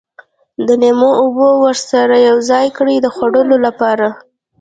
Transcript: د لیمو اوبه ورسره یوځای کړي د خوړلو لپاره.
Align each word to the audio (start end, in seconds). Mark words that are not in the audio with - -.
د 0.67 0.69
لیمو 0.81 1.11
اوبه 1.23 1.49
ورسره 1.63 2.15
یوځای 2.29 2.67
کړي 2.77 2.95
د 3.01 3.07
خوړلو 3.15 3.57
لپاره. 3.65 4.07